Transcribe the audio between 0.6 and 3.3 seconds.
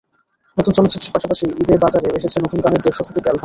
চলচ্চিত্রের পাশাপাশি ঈদে বাজারে এসেছে নতুন গানের দেড় শতাধিক